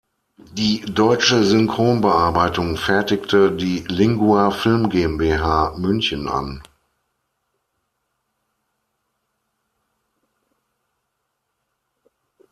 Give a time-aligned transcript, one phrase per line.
[0.53, 6.63] Die deutsche Synchronbearbeitung fertigte die Lingua Film GmbH, München, an.